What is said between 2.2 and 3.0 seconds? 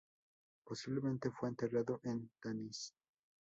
Tanis.